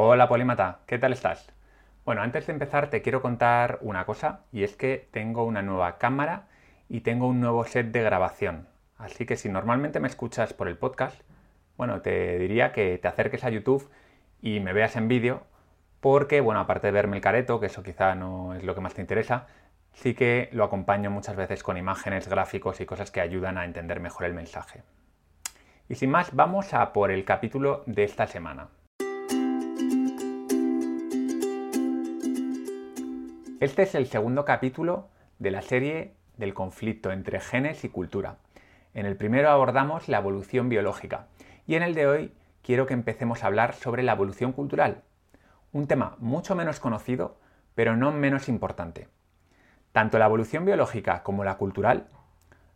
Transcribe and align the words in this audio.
Hola 0.00 0.28
Polímata, 0.28 0.78
¿qué 0.86 0.96
tal 0.96 1.12
estás? 1.12 1.52
Bueno, 2.04 2.22
antes 2.22 2.46
de 2.46 2.52
empezar 2.52 2.88
te 2.88 3.02
quiero 3.02 3.20
contar 3.20 3.80
una 3.80 4.06
cosa 4.06 4.42
y 4.52 4.62
es 4.62 4.76
que 4.76 5.08
tengo 5.10 5.42
una 5.42 5.60
nueva 5.60 5.98
cámara 5.98 6.46
y 6.88 7.00
tengo 7.00 7.26
un 7.26 7.40
nuevo 7.40 7.64
set 7.64 7.90
de 7.90 8.04
grabación. 8.04 8.68
Así 8.96 9.26
que 9.26 9.34
si 9.34 9.48
normalmente 9.48 9.98
me 9.98 10.06
escuchas 10.06 10.52
por 10.52 10.68
el 10.68 10.76
podcast, 10.76 11.20
bueno, 11.76 12.00
te 12.00 12.38
diría 12.38 12.70
que 12.70 12.96
te 12.98 13.08
acerques 13.08 13.42
a 13.42 13.50
YouTube 13.50 13.90
y 14.40 14.60
me 14.60 14.72
veas 14.72 14.94
en 14.94 15.08
vídeo 15.08 15.42
porque, 15.98 16.40
bueno, 16.40 16.60
aparte 16.60 16.86
de 16.86 16.92
verme 16.92 17.16
el 17.16 17.22
careto, 17.22 17.58
que 17.58 17.66
eso 17.66 17.82
quizá 17.82 18.14
no 18.14 18.54
es 18.54 18.62
lo 18.62 18.76
que 18.76 18.80
más 18.80 18.94
te 18.94 19.00
interesa, 19.00 19.48
sí 19.94 20.14
que 20.14 20.48
lo 20.52 20.62
acompaño 20.62 21.10
muchas 21.10 21.34
veces 21.34 21.64
con 21.64 21.76
imágenes, 21.76 22.28
gráficos 22.28 22.80
y 22.80 22.86
cosas 22.86 23.10
que 23.10 23.20
ayudan 23.20 23.58
a 23.58 23.64
entender 23.64 23.98
mejor 23.98 24.26
el 24.26 24.34
mensaje. 24.34 24.84
Y 25.88 25.96
sin 25.96 26.12
más, 26.12 26.36
vamos 26.36 26.72
a 26.72 26.92
por 26.92 27.10
el 27.10 27.24
capítulo 27.24 27.82
de 27.86 28.04
esta 28.04 28.28
semana. 28.28 28.68
Este 33.60 33.82
es 33.82 33.96
el 33.96 34.06
segundo 34.06 34.44
capítulo 34.44 35.08
de 35.40 35.50
la 35.50 35.62
serie 35.62 36.14
del 36.36 36.54
conflicto 36.54 37.10
entre 37.10 37.40
genes 37.40 37.82
y 37.82 37.88
cultura. 37.88 38.36
En 38.94 39.04
el 39.04 39.16
primero 39.16 39.50
abordamos 39.50 40.06
la 40.06 40.18
evolución 40.18 40.68
biológica 40.68 41.26
y 41.66 41.74
en 41.74 41.82
el 41.82 41.92
de 41.96 42.06
hoy 42.06 42.32
quiero 42.62 42.86
que 42.86 42.94
empecemos 42.94 43.42
a 43.42 43.48
hablar 43.48 43.74
sobre 43.74 44.04
la 44.04 44.12
evolución 44.12 44.52
cultural, 44.52 45.02
un 45.72 45.88
tema 45.88 46.14
mucho 46.20 46.54
menos 46.54 46.78
conocido, 46.78 47.36
pero 47.74 47.96
no 47.96 48.12
menos 48.12 48.48
importante. 48.48 49.08
Tanto 49.90 50.20
la 50.20 50.26
evolución 50.26 50.64
biológica 50.64 51.24
como 51.24 51.42
la 51.42 51.56
cultural 51.56 52.06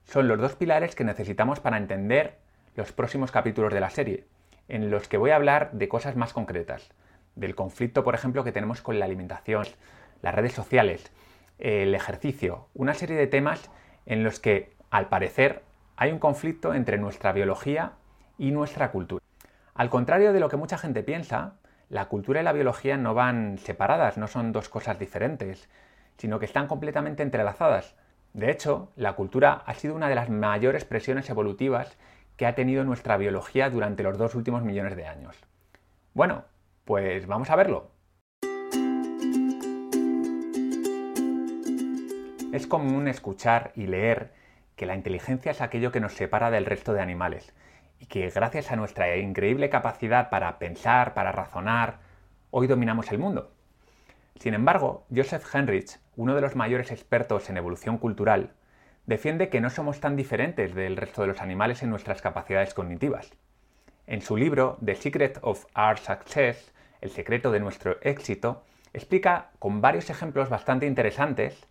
son 0.02 0.26
los 0.26 0.40
dos 0.40 0.56
pilares 0.56 0.96
que 0.96 1.04
necesitamos 1.04 1.60
para 1.60 1.76
entender 1.76 2.38
los 2.74 2.90
próximos 2.90 3.30
capítulos 3.30 3.72
de 3.72 3.80
la 3.80 3.90
serie, 3.90 4.26
en 4.66 4.90
los 4.90 5.06
que 5.06 5.16
voy 5.16 5.30
a 5.30 5.36
hablar 5.36 5.70
de 5.70 5.88
cosas 5.88 6.16
más 6.16 6.32
concretas, 6.32 6.90
del 7.36 7.54
conflicto, 7.54 8.02
por 8.02 8.16
ejemplo, 8.16 8.42
que 8.42 8.52
tenemos 8.52 8.82
con 8.82 8.98
la 8.98 9.04
alimentación, 9.04 9.66
las 10.22 10.34
redes 10.34 10.52
sociales, 10.52 11.12
el 11.58 11.94
ejercicio, 11.94 12.68
una 12.74 12.94
serie 12.94 13.16
de 13.16 13.26
temas 13.26 13.70
en 14.06 14.24
los 14.24 14.40
que, 14.40 14.74
al 14.90 15.08
parecer, 15.08 15.62
hay 15.96 16.10
un 16.10 16.18
conflicto 16.18 16.74
entre 16.74 16.98
nuestra 16.98 17.32
biología 17.32 17.92
y 18.38 18.50
nuestra 18.50 18.90
cultura. 18.90 19.22
Al 19.74 19.90
contrario 19.90 20.32
de 20.32 20.40
lo 20.40 20.48
que 20.48 20.56
mucha 20.56 20.78
gente 20.78 21.02
piensa, 21.02 21.54
la 21.88 22.06
cultura 22.06 22.40
y 22.40 22.44
la 22.44 22.52
biología 22.52 22.96
no 22.96 23.14
van 23.14 23.58
separadas, 23.58 24.16
no 24.16 24.26
son 24.26 24.52
dos 24.52 24.68
cosas 24.68 24.98
diferentes, 24.98 25.68
sino 26.16 26.38
que 26.38 26.46
están 26.46 26.66
completamente 26.66 27.22
entrelazadas. 27.22 27.94
De 28.32 28.50
hecho, 28.50 28.90
la 28.96 29.12
cultura 29.12 29.62
ha 29.66 29.74
sido 29.74 29.94
una 29.94 30.08
de 30.08 30.14
las 30.14 30.30
mayores 30.30 30.84
presiones 30.84 31.28
evolutivas 31.28 31.96
que 32.36 32.46
ha 32.46 32.54
tenido 32.54 32.82
nuestra 32.84 33.16
biología 33.18 33.70
durante 33.70 34.02
los 34.02 34.18
dos 34.18 34.34
últimos 34.34 34.62
millones 34.62 34.96
de 34.96 35.06
años. 35.06 35.36
Bueno, 36.14 36.44
pues 36.84 37.26
vamos 37.26 37.50
a 37.50 37.56
verlo. 37.56 37.91
Es 42.52 42.66
común 42.66 43.08
escuchar 43.08 43.72
y 43.74 43.86
leer 43.86 44.30
que 44.76 44.84
la 44.84 44.94
inteligencia 44.94 45.52
es 45.52 45.62
aquello 45.62 45.90
que 45.90 46.00
nos 46.00 46.12
separa 46.12 46.50
del 46.50 46.66
resto 46.66 46.92
de 46.92 47.00
animales 47.00 47.54
y 47.98 48.04
que 48.04 48.28
gracias 48.28 48.70
a 48.70 48.76
nuestra 48.76 49.16
increíble 49.16 49.70
capacidad 49.70 50.28
para 50.28 50.58
pensar, 50.58 51.14
para 51.14 51.32
razonar, 51.32 52.00
hoy 52.50 52.66
dominamos 52.66 53.10
el 53.10 53.18
mundo. 53.18 53.50
Sin 54.38 54.52
embargo, 54.52 55.06
Joseph 55.14 55.46
Henrich, 55.54 55.98
uno 56.14 56.34
de 56.34 56.42
los 56.42 56.54
mayores 56.54 56.90
expertos 56.90 57.48
en 57.48 57.56
evolución 57.56 57.96
cultural, 57.96 58.50
defiende 59.06 59.48
que 59.48 59.62
no 59.62 59.70
somos 59.70 60.00
tan 60.00 60.14
diferentes 60.14 60.74
del 60.74 60.98
resto 60.98 61.22
de 61.22 61.28
los 61.28 61.40
animales 61.40 61.82
en 61.82 61.88
nuestras 61.88 62.20
capacidades 62.20 62.74
cognitivas. 62.74 63.32
En 64.06 64.20
su 64.20 64.36
libro 64.36 64.76
The 64.84 64.96
Secret 64.96 65.38
of 65.40 65.64
Our 65.74 65.98
Success, 65.98 66.74
El 67.00 67.08
secreto 67.08 67.50
de 67.50 67.60
nuestro 67.60 67.96
éxito, 68.02 68.62
explica 68.92 69.52
con 69.58 69.80
varios 69.80 70.10
ejemplos 70.10 70.50
bastante 70.50 70.84
interesantes 70.84 71.66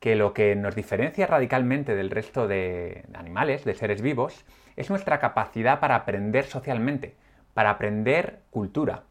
que 0.00 0.16
lo 0.16 0.34
que 0.34 0.54
nos 0.56 0.74
diferencia 0.74 1.26
radicalmente 1.26 1.94
del 1.94 2.10
resto 2.10 2.46
de 2.48 3.04
animales, 3.14 3.64
de 3.64 3.74
seres 3.74 4.02
vivos, 4.02 4.44
es 4.76 4.90
nuestra 4.90 5.18
capacidad 5.18 5.80
para 5.80 5.96
aprender 5.96 6.44
socialmente, 6.44 7.16
para 7.54 7.70
aprender 7.70 8.40
cultura. 8.50 9.04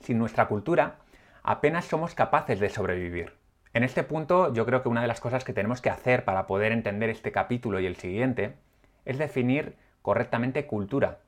Sin 0.00 0.18
nuestra 0.18 0.46
cultura, 0.48 0.96
apenas 1.42 1.84
somos 1.84 2.14
capaces 2.14 2.60
de 2.60 2.70
sobrevivir. 2.70 3.34
En 3.72 3.84
este 3.84 4.02
punto, 4.02 4.52
yo 4.52 4.66
creo 4.66 4.82
que 4.82 4.88
una 4.88 5.02
de 5.02 5.06
las 5.06 5.20
cosas 5.20 5.44
que 5.44 5.52
tenemos 5.52 5.80
que 5.80 5.90
hacer 5.90 6.24
para 6.24 6.46
poder 6.46 6.72
entender 6.72 7.10
este 7.10 7.30
capítulo 7.30 7.78
y 7.78 7.86
el 7.86 7.96
siguiente 7.96 8.54
es 9.04 9.18
definir 9.18 9.76
correctamente 10.02 10.66
cultura. 10.66 11.18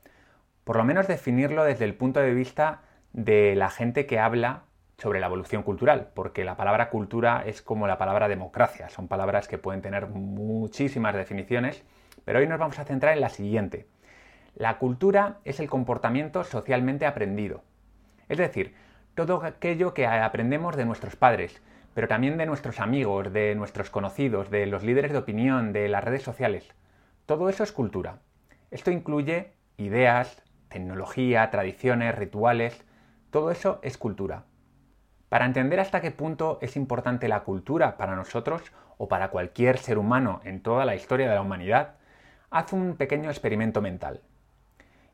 Por 0.65 0.77
lo 0.77 0.85
menos 0.85 1.07
definirlo 1.07 1.65
desde 1.65 1.85
el 1.85 1.95
punto 1.95 2.21
de 2.21 2.35
vista 2.35 2.81
de 3.13 3.55
la 3.55 3.71
gente 3.71 4.07
que 4.07 4.19
habla 4.19 4.63
sobre 5.03 5.19
la 5.19 5.27
evolución 5.27 5.65
cultural, 5.65 6.11
porque 6.15 6.45
la 6.45 6.57
palabra 6.57 6.89
cultura 6.89 7.43
es 7.45 7.61
como 7.61 7.89
la 7.89 7.99
palabra 7.99 8.29
democracia, 8.29 8.89
son 8.89 9.09
palabras 9.09 9.49
que 9.49 9.59
pueden 9.59 9.83
tener 9.83 10.07
muchísimas 10.07 11.17
definiciones, 11.17 11.83
pero 12.25 12.39
hoy 12.39 12.47
nos 12.47 12.61
vamos 12.61 12.79
a 12.79 12.85
centrar 12.85 13.13
en 13.13 13.21
la 13.21 13.29
siguiente. 13.29 13.89
La 14.55 14.79
cultura 14.79 15.41
es 15.45 15.59
el 15.59 15.69
comportamiento 15.69 16.45
socialmente 16.45 17.05
aprendido, 17.05 17.65
es 18.29 18.39
decir, 18.39 18.77
todo 19.17 19.43
aquello 19.43 19.93
que 19.93 20.07
aprendemos 20.07 20.77
de 20.77 20.85
nuestros 20.85 21.17
padres, 21.17 21.61
pero 21.95 22.07
también 22.07 22.39
de 22.39 22.47
nuestros 22.47 22.79
amigos, 22.79 23.33
de 23.33 23.57
nuestros 23.57 23.91
conocidos, 23.91 24.51
de 24.51 24.67
los 24.67 24.85
líderes 24.85 25.11
de 25.11 25.19
opinión, 25.19 25.73
de 25.73 25.89
las 25.89 26.05
redes 26.05 26.23
sociales. 26.23 26.73
Todo 27.27 27.49
eso 27.49 27.65
es 27.65 27.73
cultura. 27.73 28.21
Esto 28.71 28.93
incluye 28.93 29.55
ideas, 29.79 30.41
tecnología, 30.69 31.51
tradiciones, 31.51 32.15
rituales, 32.15 32.85
todo 33.33 33.51
eso 33.51 33.81
es 33.83 33.99
cultura. 33.99 34.45
Para 35.33 35.47
entender 35.47 35.81
hasta 35.81 36.03
qué 36.03 36.11
punto 36.11 36.59
es 36.61 36.77
importante 36.77 37.27
la 37.27 37.41
cultura 37.41 37.97
para 37.97 38.15
nosotros 38.17 38.71
o 38.99 39.09
para 39.09 39.31
cualquier 39.31 39.79
ser 39.79 39.97
humano 39.97 40.43
en 40.45 40.61
toda 40.61 40.85
la 40.85 40.95
historia 40.95 41.27
de 41.27 41.35
la 41.35 41.41
humanidad, 41.41 41.95
haz 42.51 42.75
un 42.75 42.97
pequeño 42.97 43.31
experimento 43.31 43.81
mental. 43.81 44.21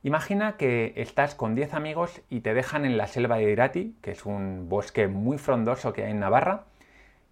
Imagina 0.02 0.56
que 0.56 0.92
estás 0.96 1.36
con 1.36 1.54
10 1.54 1.72
amigos 1.72 2.20
y 2.28 2.40
te 2.40 2.52
dejan 2.52 2.84
en 2.84 2.96
la 2.96 3.06
selva 3.06 3.36
de 3.36 3.52
Irati, 3.52 3.96
que 4.02 4.10
es 4.10 4.26
un 4.26 4.68
bosque 4.68 5.06
muy 5.06 5.38
frondoso 5.38 5.92
que 5.92 6.02
hay 6.02 6.10
en 6.10 6.18
Navarra, 6.18 6.64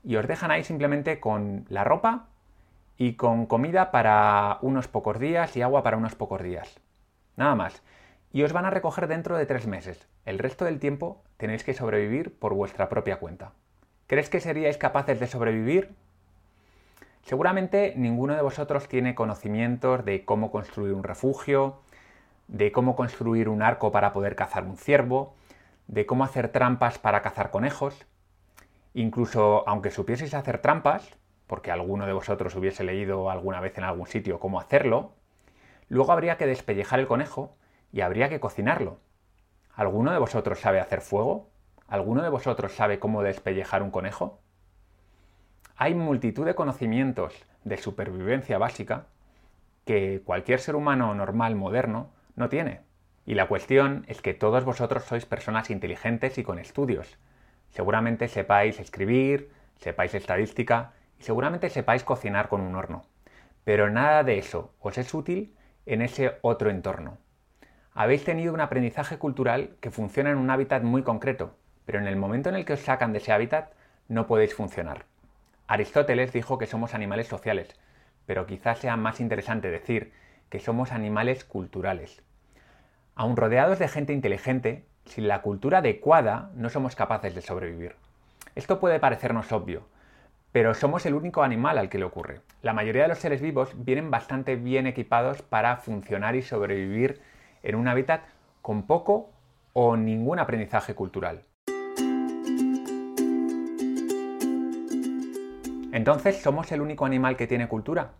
y 0.05 0.15
os 0.15 0.29
dejan 0.29 0.53
ahí 0.53 0.63
simplemente 0.63 1.19
con 1.19 1.65
la 1.69 1.83
ropa 1.83 2.27
y 2.97 3.15
con 3.15 3.47
comida 3.47 3.91
para 3.91 4.59
unos 4.63 4.87
pocos 4.87 5.19
días 5.19 5.57
y 5.57 5.63
agua 5.63 5.83
para 5.83 5.97
unos 5.97 6.15
pocos 6.15 6.41
días. 6.41 6.79
Nada 7.35 7.57
más 7.57 7.83
y 8.37 8.43
os 8.43 8.53
van 8.53 8.67
a 8.67 8.71
recoger 8.71 9.09
dentro 9.09 9.39
de 9.39 9.47
tres 9.47 9.67
meses. 9.67 10.07
El 10.27 10.39
resto 10.39 10.67
del 10.67 10.79
tiempo 10.79 11.23
tenéis 11.39 11.65
que 11.65 11.73
sobrevivir 11.73 12.39
por 12.39 12.53
vuestra 12.53 12.91
propia 12.91 13.17
cuenta. 13.17 13.53
¿Crees 14.07 14.29
que 14.29 14.41
seríais 14.41 14.77
capaces 14.77 15.19
de 15.19 15.27
sobrevivir? 15.27 15.95
Seguramente 17.23 17.95
ninguno 17.97 18.35
de 18.35 18.43
vosotros 18.43 18.89
tiene 18.89 19.15
conocimientos 19.15 20.05
de 20.05 20.27
cómo 20.27 20.51
construir 20.51 20.93
un 20.93 21.03
refugio, 21.03 21.81
de 22.47 22.73
cómo 22.73 22.95
construir 22.95 23.49
un 23.49 23.63
arco 23.63 23.91
para 23.91 24.13
poder 24.13 24.37
cazar 24.37 24.65
un 24.65 24.77
ciervo, 24.77 25.35
de 25.87 26.05
cómo 26.05 26.23
hacer 26.23 26.51
trampas 26.51 26.99
para 26.99 27.23
cazar 27.23 27.51
conejos. 27.51 28.05
Incluso 28.93 29.67
aunque 29.67 29.91
supieseis 29.91 30.35
hacer 30.35 30.59
trampas, 30.59 31.09
porque 31.47 31.71
alguno 31.71 32.05
de 32.05 32.13
vosotros 32.13 32.55
hubiese 32.55 32.85
leído 32.85 33.31
alguna 33.31 33.61
vez 33.61 33.79
en 33.79 33.85
algún 33.85 34.09
sitio 34.09 34.41
cómo 34.41 34.61
hacerlo, 34.61 35.13
luego 35.89 36.13
habría 36.13 36.37
que 36.37 36.47
despellejar 36.47 37.01
el 37.01 37.07
conejo 37.07 37.57
y 37.97 38.03
habría 38.03 38.29
que 38.29 38.41
cocinarlo. 38.41 38.99
¿Alguno 39.73 40.12
de 40.12 40.19
vosotros 40.19 40.61
sabe 40.61 40.81
hacer 40.81 41.01
fuego? 41.01 41.49
¿Alguno 41.89 42.23
de 42.23 42.29
vosotros 42.29 42.73
sabe 42.73 42.99
cómo 42.99 43.23
despellejar 43.23 43.83
un 43.83 43.91
conejo? 43.91 44.39
Hay 45.77 45.95
multitud 45.95 46.45
de 46.45 46.55
conocimientos 46.55 47.33
de 47.65 47.79
supervivencia 47.79 48.59
básica 48.59 49.07
que 49.87 50.21
cualquier 50.23 50.61
ser 50.61 50.77
humano 50.77 51.15
normal 51.15 51.55
moderno 51.55 52.11
no 52.34 52.51
tiene. 52.51 52.83
Y 53.25 53.33
la 53.33 53.49
cuestión 53.49 54.05
es 54.09 54.21
que 54.21 54.34
todos 54.34 54.67
vosotros 54.67 55.05
sois 55.05 55.25
personas 55.25 55.71
inteligentes 55.71 56.37
y 56.37 56.43
con 56.43 56.59
estudios. 56.59 57.16
Seguramente 57.71 58.28
sepáis 58.28 58.78
escribir, 58.78 59.51
sepáis 59.77 60.13
estadística 60.15 60.93
y 61.19 61.22
seguramente 61.22 61.71
sepáis 61.71 62.04
cocinar 62.04 62.51
con 62.51 62.60
un 62.60 62.75
horno. 62.75 63.07
Pero 63.65 63.89
nada 63.89 64.22
de 64.22 64.37
eso 64.37 64.75
os 64.81 64.98
es 64.98 65.15
útil 65.15 65.57
en 65.87 66.03
ese 66.03 66.37
otro 66.43 66.69
entorno. 66.69 67.16
Habéis 67.98 68.25
tenido 68.25 68.53
un 68.53 68.60
aprendizaje 68.60 69.16
cultural 69.16 69.71
que 69.81 69.91
funciona 69.91 70.28
en 70.28 70.37
un 70.37 70.51
hábitat 70.51 70.83
muy 70.83 71.03
concreto, 71.03 71.57
pero 71.87 71.98
en 71.98 72.07
el 72.07 72.16
momento 72.16 72.51
en 72.51 72.57
el 72.57 72.66
que 72.66 72.75
os 72.75 72.81
sacan 72.81 73.13
de 73.13 73.19
ese 73.19 73.33
hábitat 73.33 73.72
no 74.07 74.27
podéis 74.27 74.54
funcionar. 74.54 75.07
Aristóteles 75.66 76.31
dijo 76.31 76.59
que 76.59 76.66
somos 76.66 76.93
animales 76.93 77.27
sociales, 77.27 77.75
pero 78.27 78.45
quizás 78.45 78.81
sea 78.81 78.98
más 78.98 79.19
interesante 79.19 79.71
decir 79.71 80.13
que 80.51 80.60
somos 80.60 80.93
animales 80.93 81.47
culturales. 81.47 82.22
Aun 83.15 83.34
rodeados 83.34 83.78
de 83.78 83.89
gente 83.89 84.13
inteligente, 84.13 84.84
sin 85.07 85.27
la 85.27 85.41
cultura 85.41 85.78
adecuada 85.78 86.51
no 86.54 86.69
somos 86.69 86.97
capaces 86.97 87.34
de 87.34 87.41
sobrevivir. 87.41 87.97
Esto 88.54 88.78
puede 88.78 89.01
parecernos 89.01 89.53
obvio, 89.53 89.89
pero 90.53 90.75
somos 90.75 91.07
el 91.07 91.15
único 91.15 91.43
animal 91.43 91.78
al 91.78 91.89
que 91.89 91.98
le 91.98 92.04
ocurre. 92.04 92.43
La 92.60 92.75
mayoría 92.75 93.04
de 93.04 93.09
los 93.09 93.21
seres 93.21 93.41
vivos 93.41 93.72
vienen 93.75 94.10
bastante 94.10 94.57
bien 94.57 94.87
equipados 94.87 95.41
para 95.41 95.78
funcionar 95.78 96.37
y 96.37 96.43
sobrevivir 96.43 97.22
en 97.66 97.74
un 97.74 97.89
hábitat 97.89 98.22
con 98.63 98.84
poco 98.86 99.30
o 99.72 99.97
ningún 99.97 100.39
aprendizaje 100.39 100.95
cultural. 100.95 101.45
Entonces, 105.92 106.41
¿somos 106.41 106.71
el 106.72 106.80
único 106.80 107.04
animal 107.04 107.36
que 107.36 107.47
tiene 107.47 107.68
cultura? 107.68 108.13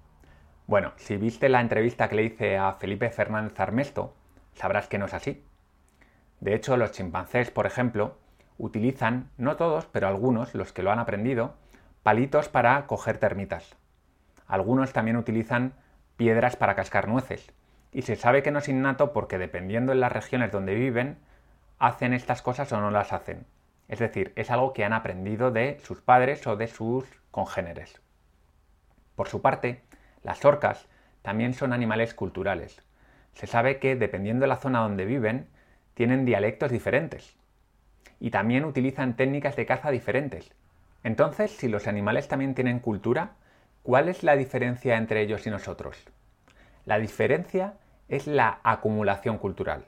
Bueno, 0.66 0.93
si 0.96 1.16
viste 1.16 1.48
la 1.48 1.60
entrevista 1.60 2.08
que 2.08 2.16
le 2.16 2.25
hice 2.25 2.58
a 2.58 2.72
Felipe 2.72 3.08
Fernández 3.10 3.58
Armesto, 3.60 4.14
sabrás 4.54 4.88
que 4.88 4.98
no 4.98 5.06
es 5.06 5.14
así. 5.14 5.44
De 6.40 6.54
hecho, 6.54 6.76
los 6.76 6.92
chimpancés, 6.92 7.50
por 7.50 7.66
ejemplo, 7.66 8.16
utilizan, 8.58 9.31
no 9.37 9.56
todos, 9.56 9.87
pero 9.87 10.08
algunos, 10.08 10.54
los 10.54 10.72
que 10.72 10.82
lo 10.82 10.90
han 10.90 10.99
aprendido, 10.99 11.54
palitos 12.02 12.49
para 12.49 12.87
coger 12.87 13.19
termitas. 13.19 13.76
Algunos 14.46 14.92
también 14.92 15.16
utilizan 15.16 15.75
piedras 16.16 16.56
para 16.56 16.75
cascar 16.75 17.08
nueces. 17.08 17.52
Y 17.96 18.02
se 18.02 18.14
sabe 18.14 18.43
que 18.43 18.50
no 18.50 18.58
es 18.58 18.69
innato 18.69 19.14
porque 19.14 19.38
dependiendo 19.38 19.93
en 19.93 20.00
las 20.00 20.12
regiones 20.12 20.52
donde 20.52 20.75
viven, 20.75 21.16
hacen 21.78 22.12
estas 22.12 22.43
cosas 22.43 22.70
o 22.72 22.78
no 22.78 22.90
las 22.90 23.14
hacen. 23.14 23.46
Es 23.88 24.00
decir, 24.00 24.34
es 24.37 24.50
algo 24.50 24.75
que 24.75 24.84
han 24.84 24.93
aprendido 24.93 25.50
de 25.50 25.81
sus 25.82 26.02
padres 26.02 26.46
o 26.46 26.56
de 26.56 26.66
sus 26.66 27.06
congéneres. 27.31 28.02
Por 29.14 29.28
su 29.28 29.40
parte, 29.40 29.81
las 30.22 30.44
orcas 30.44 30.88
también 31.22 31.54
son 31.54 31.72
animales 31.72 32.12
culturales. 32.12 32.82
Se 33.32 33.46
sabe 33.46 33.78
que 33.78 33.96
dependiendo 33.96 34.42
de 34.42 34.49
la 34.49 34.56
zona 34.56 34.81
donde 34.81 35.06
viven, 35.06 35.49
tienen 35.94 36.26
dialectos 36.26 36.70
diferentes. 36.70 37.34
Y 38.20 38.28
también 38.28 38.66
utilizan 38.66 39.16
técnicas 39.16 39.56
de 39.56 39.64
caza 39.64 39.90
diferentes. 39.90 40.52
Entonces, 41.02 41.50
si 41.50 41.66
los 41.66 41.87
animales 41.87 42.28
también 42.28 42.54
tienen 42.54 42.78
cultura, 42.78 43.37
¿cuál 43.82 44.10
es 44.10 44.22
la 44.22 44.37
diferencia 44.37 44.99
entre 44.99 45.22
ellos 45.22 45.46
y 45.46 45.50
nosotros? 45.50 45.96
La 46.84 46.99
diferencia 46.99 47.72
es 48.08 48.26
la 48.26 48.61
acumulación 48.62 49.38
cultural. 49.38 49.85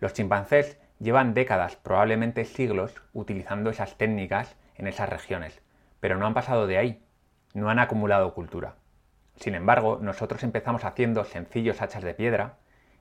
Los 0.00 0.12
chimpancés 0.14 0.78
llevan 0.98 1.34
décadas, 1.34 1.76
probablemente 1.76 2.44
siglos, 2.44 2.94
utilizando 3.12 3.70
esas 3.70 3.96
técnicas 3.96 4.56
en 4.76 4.86
esas 4.86 5.08
regiones, 5.08 5.60
pero 6.00 6.16
no 6.16 6.26
han 6.26 6.34
pasado 6.34 6.66
de 6.66 6.78
ahí, 6.78 7.02
no 7.54 7.70
han 7.70 7.78
acumulado 7.78 8.34
cultura. 8.34 8.74
Sin 9.36 9.54
embargo, 9.54 9.98
nosotros 10.00 10.42
empezamos 10.42 10.84
haciendo 10.84 11.24
sencillos 11.24 11.82
hachas 11.82 12.02
de 12.02 12.14
piedra 12.14 12.56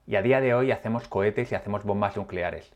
y 0.05 0.17
a 0.17 0.21
día 0.21 0.41
de 0.41 0.53
hoy 0.53 0.71
hacemos 0.71 1.07
cohetes 1.07 1.51
y 1.51 1.55
hacemos 1.55 1.83
bombas 1.83 2.17
nucleares. 2.17 2.73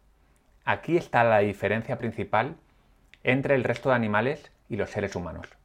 Aquí 0.65 0.97
está 0.97 1.23
la 1.23 1.39
diferencia 1.39 1.97
principal 1.97 2.55
entre 3.23 3.55
el 3.55 3.63
resto 3.63 3.89
de 3.89 3.95
animales 3.95 4.51
y 4.69 4.77
los 4.77 4.89
seres 4.89 5.15
humanos. 5.15 5.58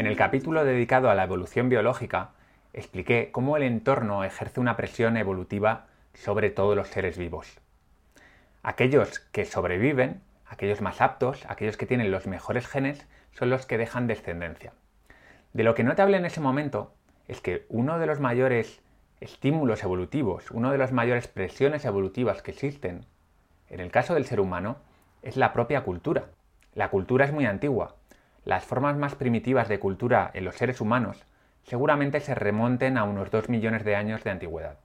En 0.00 0.06
el 0.06 0.16
capítulo 0.16 0.64
dedicado 0.64 1.10
a 1.10 1.14
la 1.14 1.24
evolución 1.24 1.68
biológica, 1.68 2.30
expliqué 2.72 3.28
cómo 3.32 3.58
el 3.58 3.62
entorno 3.62 4.24
ejerce 4.24 4.58
una 4.58 4.74
presión 4.74 5.18
evolutiva 5.18 5.88
sobre 6.14 6.48
todos 6.48 6.74
los 6.74 6.88
seres 6.88 7.18
vivos. 7.18 7.58
Aquellos 8.62 9.20
que 9.20 9.44
sobreviven, 9.44 10.22
aquellos 10.46 10.80
más 10.80 11.02
aptos, 11.02 11.44
aquellos 11.50 11.76
que 11.76 11.84
tienen 11.84 12.10
los 12.10 12.26
mejores 12.26 12.66
genes, 12.66 13.06
son 13.32 13.50
los 13.50 13.66
que 13.66 13.76
dejan 13.76 14.06
descendencia. 14.06 14.72
De 15.52 15.64
lo 15.64 15.74
que 15.74 15.84
no 15.84 15.94
te 15.94 16.00
hablé 16.00 16.16
en 16.16 16.24
ese 16.24 16.40
momento 16.40 16.94
es 17.28 17.42
que 17.42 17.66
uno 17.68 17.98
de 17.98 18.06
los 18.06 18.20
mayores 18.20 18.80
estímulos 19.20 19.82
evolutivos, 19.82 20.50
una 20.50 20.72
de 20.72 20.78
las 20.78 20.92
mayores 20.92 21.28
presiones 21.28 21.84
evolutivas 21.84 22.40
que 22.40 22.52
existen 22.52 23.04
en 23.68 23.80
el 23.80 23.90
caso 23.90 24.14
del 24.14 24.24
ser 24.24 24.40
humano 24.40 24.78
es 25.20 25.36
la 25.36 25.52
propia 25.52 25.82
cultura. 25.82 26.30
La 26.72 26.88
cultura 26.88 27.26
es 27.26 27.34
muy 27.34 27.44
antigua. 27.44 27.96
Las 28.44 28.64
formas 28.64 28.96
más 28.96 29.14
primitivas 29.14 29.68
de 29.68 29.78
cultura 29.78 30.30
en 30.32 30.44
los 30.44 30.56
seres 30.56 30.80
humanos 30.80 31.24
seguramente 31.62 32.20
se 32.20 32.34
remonten 32.34 32.96
a 32.96 33.04
unos 33.04 33.30
2 33.30 33.48
millones 33.48 33.84
de 33.84 33.96
años 33.96 34.24
de 34.24 34.30
antigüedad. 34.30 34.78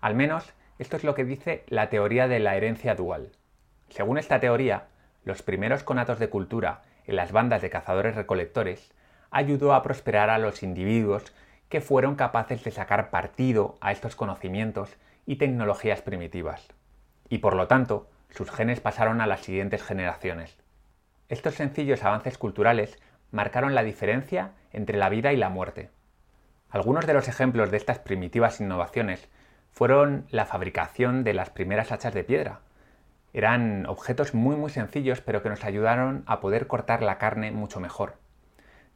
Al 0.00 0.14
menos 0.14 0.52
esto 0.78 0.96
es 0.96 1.04
lo 1.04 1.14
que 1.14 1.24
dice 1.24 1.64
la 1.68 1.88
teoría 1.88 2.26
de 2.26 2.40
la 2.40 2.56
herencia 2.56 2.94
dual. 2.94 3.30
Según 3.90 4.18
esta 4.18 4.40
teoría, 4.40 4.88
los 5.24 5.42
primeros 5.42 5.84
conatos 5.84 6.18
de 6.18 6.30
cultura 6.30 6.82
en 7.06 7.16
las 7.16 7.32
bandas 7.32 7.62
de 7.62 7.70
cazadores-recolectores 7.70 8.92
ayudó 9.30 9.74
a 9.74 9.82
prosperar 9.82 10.30
a 10.30 10.38
los 10.38 10.62
individuos 10.62 11.32
que 11.68 11.80
fueron 11.80 12.16
capaces 12.16 12.64
de 12.64 12.70
sacar 12.70 13.10
partido 13.10 13.78
a 13.80 13.92
estos 13.92 14.16
conocimientos 14.16 14.96
y 15.26 15.36
tecnologías 15.36 16.02
primitivas. 16.02 16.66
Y 17.28 17.38
por 17.38 17.54
lo 17.54 17.68
tanto, 17.68 18.08
sus 18.30 18.50
genes 18.50 18.80
pasaron 18.80 19.20
a 19.20 19.26
las 19.26 19.40
siguientes 19.40 19.82
generaciones. 19.82 20.59
Estos 21.30 21.54
sencillos 21.54 22.02
avances 22.02 22.38
culturales 22.38 22.98
marcaron 23.30 23.76
la 23.76 23.84
diferencia 23.84 24.50
entre 24.72 24.98
la 24.98 25.08
vida 25.08 25.32
y 25.32 25.36
la 25.36 25.48
muerte. 25.48 25.88
Algunos 26.70 27.06
de 27.06 27.14
los 27.14 27.28
ejemplos 27.28 27.70
de 27.70 27.76
estas 27.76 28.00
primitivas 28.00 28.60
innovaciones 28.60 29.28
fueron 29.70 30.26
la 30.30 30.44
fabricación 30.44 31.22
de 31.22 31.32
las 31.32 31.48
primeras 31.48 31.92
hachas 31.92 32.14
de 32.14 32.24
piedra. 32.24 32.62
Eran 33.32 33.86
objetos 33.86 34.34
muy 34.34 34.56
muy 34.56 34.70
sencillos 34.70 35.20
pero 35.20 35.40
que 35.40 35.50
nos 35.50 35.62
ayudaron 35.62 36.24
a 36.26 36.40
poder 36.40 36.66
cortar 36.66 37.00
la 37.00 37.18
carne 37.18 37.52
mucho 37.52 37.78
mejor. 37.78 38.16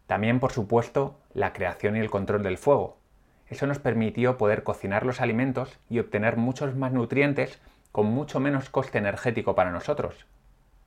También, 0.08 0.40
por 0.40 0.50
supuesto, 0.50 1.20
la 1.34 1.52
creación 1.52 1.94
y 1.94 2.00
el 2.00 2.10
control 2.10 2.42
del 2.42 2.58
fuego. 2.58 2.98
Eso 3.46 3.68
nos 3.68 3.78
permitió 3.78 4.38
poder 4.38 4.64
cocinar 4.64 5.06
los 5.06 5.20
alimentos 5.20 5.78
y 5.88 6.00
obtener 6.00 6.36
muchos 6.36 6.74
más 6.74 6.90
nutrientes 6.90 7.60
con 7.92 8.06
mucho 8.06 8.40
menos 8.40 8.70
coste 8.70 8.98
energético 8.98 9.54
para 9.54 9.70
nosotros. 9.70 10.26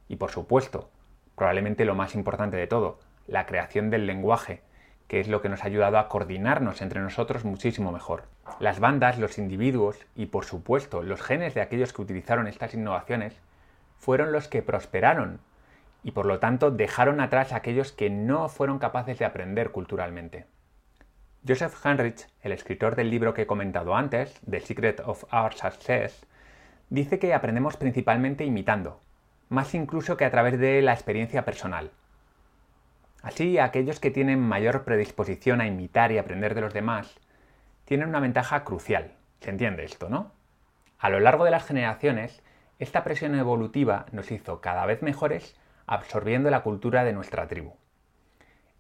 Y 0.10 0.18
por 0.18 0.32
supuesto, 0.32 0.90
probablemente 1.38 1.86
lo 1.86 1.94
más 1.94 2.16
importante 2.16 2.58
de 2.58 2.66
todo, 2.66 3.00
la 3.28 3.46
creación 3.46 3.92
del 3.92 4.08
lenguaje, 4.08 4.64
que 5.08 5.20
es 5.20 5.28
lo 5.28 5.40
que 5.40 5.50
nos 5.50 5.64
ha 5.64 5.68
ayudado 5.68 6.00
a 6.00 6.10
coordinarnos 6.10 6.82
entre 6.82 7.00
nosotros 7.00 7.46
muchísimo 7.46 7.92
mejor. 7.92 8.24
Las 8.60 8.80
bandas, 8.80 9.20
los 9.20 9.38
individuos 9.38 10.00
y 10.16 10.26
por 10.26 10.46
supuesto 10.46 11.04
los 11.04 11.22
genes 11.22 11.54
de 11.54 11.62
aquellos 11.62 11.94
que 11.94 12.02
utilizaron 12.02 12.48
estas 12.48 12.74
innovaciones 12.74 13.40
fueron 14.00 14.32
los 14.32 14.48
que 14.48 14.64
prosperaron 14.64 15.40
y 16.04 16.12
por 16.12 16.26
lo 16.26 16.40
tanto 16.40 16.72
dejaron 16.72 17.22
atrás 17.22 17.54
a 17.54 17.58
aquellos 17.58 17.92
que 17.92 18.10
no 18.10 18.50
fueron 18.50 18.80
capaces 18.80 19.20
de 19.20 19.26
aprender 19.26 19.72
culturalmente. 19.72 20.48
Joseph 21.48 21.86
Henrich, 21.86 22.28
el 22.42 22.52
escritor 22.52 22.96
del 22.96 23.12
libro 23.12 23.36
que 23.36 23.44
he 23.44 23.48
comentado 23.48 23.96
antes, 23.96 24.42
The 24.50 24.60
Secret 24.60 25.02
of 25.06 25.32
Our 25.32 25.54
Success, 25.54 26.26
dice 26.90 27.20
que 27.20 27.36
aprendemos 27.36 27.78
principalmente 27.78 28.44
imitando, 28.44 29.02
más 29.50 29.74
incluso 29.74 30.18
que 30.18 30.26
a 30.26 30.32
través 30.32 30.60
de 30.60 30.82
la 30.82 30.94
experiencia 30.94 31.46
personal. 31.46 31.92
Así, 33.22 33.58
aquellos 33.58 34.00
que 34.00 34.12
tienen 34.12 34.40
mayor 34.40 34.84
predisposición 34.84 35.62
a 35.62 35.68
imitar 35.68 36.12
y 36.12 36.18
aprender 36.18 36.56
de 36.56 36.62
los 36.62 36.74
demás 36.74 37.20
tienen 37.86 38.10
una 38.10 38.20
ventaja 38.20 38.64
crucial. 38.64 39.14
¿Se 39.40 39.50
entiende 39.50 39.84
esto, 39.84 40.10
no? 40.10 40.32
A 41.00 41.10
lo 41.10 41.20
largo 41.20 41.46
de 41.46 41.52
las 41.52 41.66
generaciones, 41.66 42.42
esta 42.80 43.04
presión 43.04 43.36
evolutiva 43.36 44.06
nos 44.12 44.32
hizo 44.32 44.62
cada 44.62 44.86
vez 44.86 45.02
mejores 45.02 45.56
absorbiendo 45.86 46.50
la 46.50 46.62
cultura 46.62 47.04
de 47.04 47.14
nuestra 47.14 47.48
tribu. 47.48 47.76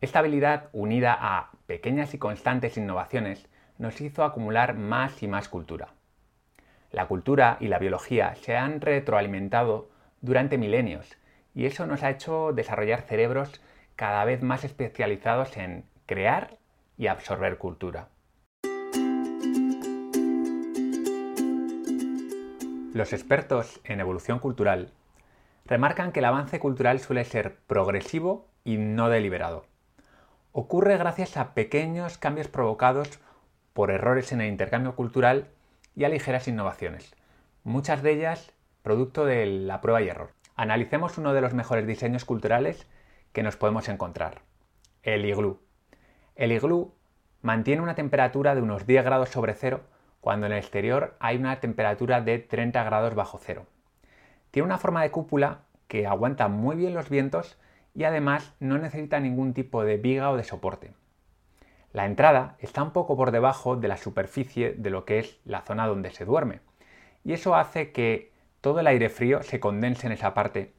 Esta 0.02 0.20
habilidad, 0.20 0.70
unida 0.74 1.18
a 1.20 1.52
pequeñas 1.66 2.14
y 2.14 2.20
constantes 2.20 2.78
innovaciones, 2.78 3.48
nos 3.78 4.00
hizo 4.02 4.24
acumular 4.24 4.76
más 4.76 5.24
y 5.24 5.28
más 5.28 5.50
cultura. 5.50 5.90
La 6.92 7.08
cultura 7.08 7.58
y 7.60 7.68
la 7.68 7.80
biología 7.80 8.36
se 8.36 8.56
han 8.56 8.82
retroalimentado 8.82 9.90
durante 10.22 10.58
milenios 10.58 11.18
y 11.54 11.66
eso 11.66 11.88
nos 11.88 12.04
ha 12.04 12.10
hecho 12.10 12.54
desarrollar 12.54 13.02
cerebros 13.02 13.62
cada 13.96 14.24
vez 14.26 14.44
más 14.44 14.64
especializados 14.64 15.58
en 15.58 15.86
crear 16.06 16.58
y 16.98 17.08
absorber 17.08 17.58
cultura. 17.58 18.10
Los 22.94 23.14
expertos 23.14 23.80
en 23.84 24.00
evolución 24.00 24.40
cultural 24.40 24.92
remarcan 25.66 26.12
que 26.12 26.20
el 26.20 26.26
avance 26.26 26.60
cultural 26.60 27.00
suele 27.00 27.26
ser 27.26 27.58
progresivo 27.68 28.48
y 28.64 28.78
no 28.78 29.10
deliberado. 29.10 29.66
Ocurre 30.52 30.98
gracias 30.98 31.38
a 31.38 31.54
pequeños 31.54 32.18
cambios 32.18 32.48
provocados 32.48 33.20
por 33.74 33.92
errores 33.92 34.32
en 34.32 34.42
el 34.42 34.50
intercambio 34.50 34.96
cultural 34.96 35.50
y 35.96 36.06
a 36.06 36.10
ligeras 36.10 36.48
innovaciones, 36.48 37.16
muchas 37.64 38.02
de 38.02 38.14
ellas 38.14 38.52
producto 38.88 39.26
de 39.26 39.46
la 39.46 39.82
prueba 39.82 40.02
y 40.02 40.08
error. 40.08 40.30
Analicemos 40.56 41.18
uno 41.18 41.34
de 41.34 41.42
los 41.42 41.54
mejores 41.54 41.86
diseños 41.86 42.24
culturales 42.24 42.88
que 43.34 43.44
nos 43.44 43.58
podemos 43.58 43.90
encontrar. 43.90 44.44
El 45.04 45.26
iglú. 45.26 45.60
El 46.38 46.54
iglú 46.54 46.94
mantiene 47.42 47.82
una 47.82 47.96
temperatura 47.96 48.56
de 48.56 48.62
unos 48.62 48.88
10 48.88 49.04
grados 49.04 49.28
sobre 49.28 49.56
cero 49.56 49.82
cuando 50.22 50.46
en 50.46 50.54
el 50.54 50.60
exterior 50.60 51.18
hay 51.20 51.36
una 51.36 51.60
temperatura 51.60 52.22
de 52.22 52.40
30 52.40 52.82
grados 52.86 53.14
bajo 53.14 53.38
cero. 53.44 53.66
Tiene 54.52 54.68
una 54.68 54.78
forma 54.78 55.02
de 55.02 55.12
cúpula 55.12 55.64
que 55.90 56.08
aguanta 56.08 56.48
muy 56.48 56.78
bien 56.78 56.94
los 56.94 57.10
vientos 57.10 57.60
y 57.94 58.06
además 58.06 58.56
no 58.62 58.78
necesita 58.78 59.20
ningún 59.20 59.54
tipo 59.54 59.84
de 59.84 59.98
viga 59.98 60.32
o 60.32 60.38
de 60.38 60.46
soporte. 60.46 60.94
La 61.92 62.06
entrada 62.06 62.56
está 62.60 62.84
un 62.84 62.92
poco 62.92 63.18
por 63.18 63.32
debajo 63.32 63.76
de 63.76 63.90
la 63.90 63.98
superficie 63.98 64.72
de 64.78 64.90
lo 64.92 65.04
que 65.04 65.20
es 65.20 65.42
la 65.44 65.60
zona 65.64 65.88
donde 65.88 66.12
se 66.12 66.24
duerme 66.24 66.62
y 67.26 67.34
eso 67.34 67.54
hace 67.54 67.92
que 67.92 68.37
todo 68.62 68.80
el 68.80 68.88
aire 68.88 69.10
frío 69.10 69.44
se 69.44 69.60
condense 69.60 70.08
en 70.08 70.14
esa 70.14 70.34
parte 70.34 70.74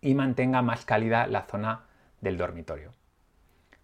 y 0.00 0.14
mantenga 0.14 0.62
más 0.62 0.84
cálida 0.84 1.26
la 1.26 1.42
zona 1.42 1.84
del 2.20 2.36
dormitorio. 2.36 2.92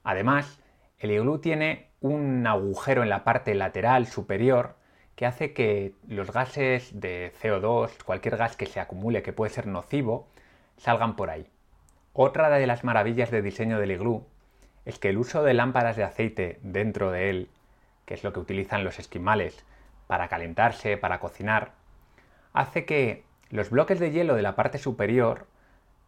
Además, 0.05 0.61
el 0.99 1.11
iglú 1.11 1.39
tiene 1.39 1.91
un 2.01 2.47
agujero 2.47 3.03
en 3.03 3.09
la 3.09 3.25
parte 3.25 3.55
lateral 3.55 4.07
superior 4.07 4.77
que 5.17 5.27
hace 5.27 5.53
que 5.53 5.95
los 6.09 6.33
gases 6.33 6.99
de 6.99 7.33
CO2, 7.41 8.03
cualquier 8.05 8.37
gas 8.37 8.57
que 8.57 8.67
se 8.67 8.81
acumule 8.81 9.23
que 9.23 9.33
puede 9.33 9.53
ser 9.53 9.67
nocivo, 9.67 10.29
salgan 10.77 11.17
por 11.17 11.31
ahí. 11.31 11.47
Otra 12.13 12.51
de 12.51 12.67
las 12.67 12.85
maravillas 12.85 13.31
de 13.31 13.43
diseño 13.43 13.79
del 13.79 13.93
iglú 13.93 14.27
es 14.85 14.99
que 14.99 15.11
el 15.11 15.19
uso 15.19 15.43
de 15.43 15.55
lámparas 15.55 15.97
de 15.97 16.05
aceite 16.05 16.59
dentro 16.63 17.11
de 17.11 17.31
él, 17.31 17.51
que 18.05 18.15
es 18.15 18.25
lo 18.25 18.33
que 18.33 18.41
utilizan 18.41 18.85
los 18.85 18.99
esquimales 18.99 19.65
para 20.07 20.29
calentarse, 20.29 20.97
para 20.97 21.21
cocinar, 21.21 21.73
hace 22.53 22.85
que 22.85 23.25
los 23.51 23.71
bloques 23.71 23.99
de 24.01 24.11
hielo 24.11 24.35
de 24.35 24.43
la 24.43 24.57
parte 24.57 24.79
superior 24.79 25.47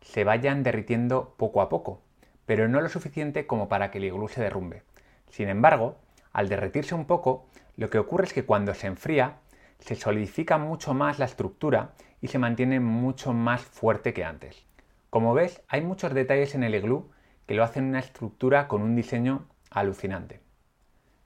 se 0.01 0.25
vayan 0.25 0.63
derritiendo 0.63 1.35
poco 1.37 1.61
a 1.63 1.69
poco, 1.69 2.01
pero 2.47 2.69
no 2.69 2.81
lo 2.81 2.89
suficiente 2.89 3.47
como 3.47 3.69
para 3.69 3.91
que 3.91 3.99
el 3.99 4.05
iglú 4.05 4.29
se 4.29 4.43
derrumbe. 4.43 4.83
Sin 5.31 5.49
embargo, 5.49 5.97
al 6.33 6.49
derretirse 6.49 6.95
un 6.95 7.07
poco, 7.07 7.47
lo 7.77 7.91
que 7.91 7.99
ocurre 7.99 8.25
es 8.25 8.33
que 8.33 8.45
cuando 8.45 8.75
se 8.75 8.87
enfría, 8.87 9.39
se 9.79 9.95
solidifica 9.95 10.59
mucho 10.59 10.95
más 10.95 11.19
la 11.19 11.25
estructura 11.25 11.93
y 12.21 12.29
se 12.29 12.39
mantiene 12.39 12.81
mucho 12.81 13.33
más 13.33 13.63
fuerte 13.63 14.13
que 14.13 14.25
antes. 14.25 14.65
Como 15.11 15.35
ves, 15.35 15.63
hay 15.69 15.81
muchos 15.81 16.15
detalles 16.15 16.55
en 16.55 16.65
el 16.65 16.75
iglú 16.75 17.11
que 17.47 17.55
lo 17.55 17.63
hacen 17.63 17.85
una 17.85 17.99
estructura 17.99 18.69
con 18.69 18.83
un 18.83 18.97
diseño 18.97 19.47
alucinante. 19.71 20.41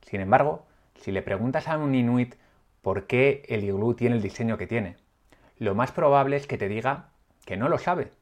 Sin 0.02 0.20
embargo, 0.20 0.66
si 0.96 1.12
le 1.12 1.22
preguntas 1.22 1.68
a 1.68 1.78
un 1.78 1.94
inuit 1.94 2.34
por 2.82 3.06
qué 3.06 3.42
el 3.48 3.64
iglú 3.64 3.94
tiene 3.94 4.16
el 4.16 4.22
diseño 4.22 4.58
que 4.58 4.66
tiene, 4.66 4.96
lo 5.58 5.74
más 5.74 5.92
probable 5.92 6.36
es 6.36 6.46
que 6.46 6.58
te 6.58 6.68
diga 6.68 7.10
que 7.44 7.56
no 7.56 7.68
lo 7.68 7.78
sabe, 7.78 8.12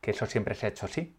que 0.00 0.12
eso 0.12 0.26
siempre 0.26 0.54
se 0.54 0.66
ha 0.66 0.68
hecho 0.68 0.86
así. 0.86 1.16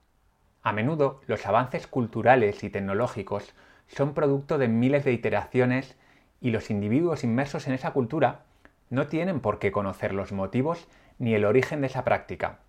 A 0.64 0.74
menudo 0.74 1.22
los 1.28 1.46
avances 1.46 1.88
culturales 1.88 2.64
y 2.64 2.70
tecnológicos 2.70 3.54
son 3.88 4.14
producto 4.14 4.58
de 4.58 4.68
miles 4.68 5.06
de 5.06 5.14
iteraciones 5.14 5.98
y 6.42 6.52
los 6.52 6.70
individuos 6.70 7.24
inmersos 7.24 7.68
en 7.68 7.74
esa 7.74 7.92
cultura 7.92 8.44
no 8.90 9.08
tienen 9.08 9.40
por 9.40 9.60
qué 9.60 9.72
conocer 9.72 10.14
los 10.14 10.32
motivos 10.32 10.88
ni 11.20 11.34
el 11.34 11.46
origen 11.46 11.82
de 11.82 11.88
esa 11.88 12.04
práctica. 12.04 12.60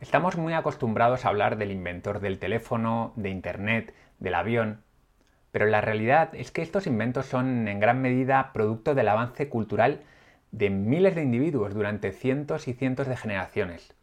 Estamos 0.00 0.36
muy 0.36 0.52
acostumbrados 0.52 1.24
a 1.24 1.28
hablar 1.28 1.56
del 1.56 1.70
inventor 1.70 2.20
del 2.20 2.38
teléfono, 2.38 3.12
de 3.16 3.30
Internet, 3.30 3.94
del 4.18 4.34
avión, 4.34 4.82
pero 5.52 5.66
la 5.66 5.80
realidad 5.80 6.34
es 6.34 6.50
que 6.50 6.62
estos 6.62 6.86
inventos 6.86 7.26
son 7.26 7.68
en 7.68 7.78
gran 7.78 8.00
medida 8.00 8.52
producto 8.52 8.94
del 8.94 9.08
avance 9.08 9.48
cultural 9.48 10.00
de 10.52 10.70
miles 10.70 11.14
de 11.14 11.22
individuos 11.22 11.74
durante 11.74 12.12
cientos 12.12 12.68
y 12.68 12.74
cientos 12.74 13.08
de 13.08 13.16
generaciones. 13.16 13.94